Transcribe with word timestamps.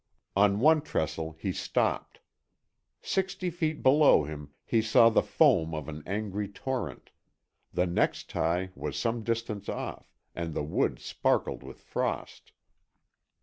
On 0.35 0.59
one 0.59 0.81
trestle 0.81 1.33
he 1.39 1.51
stopped. 1.51 2.21
Sixty 3.03 3.51
feet 3.51 3.83
below 3.83 4.23
him, 4.23 4.49
he 4.65 4.81
saw 4.81 5.09
the 5.09 5.21
foam 5.21 5.75
of 5.75 5.87
an 5.87 6.01
angry 6.07 6.47
torrent; 6.47 7.11
the 7.71 7.85
next 7.85 8.27
tie 8.27 8.71
was 8.73 8.97
some 8.97 9.21
distance 9.21 9.69
off, 9.69 10.11
and 10.33 10.55
the 10.55 10.63
wood 10.63 10.97
sparkled 10.97 11.61
with 11.61 11.81
frost. 11.81 12.51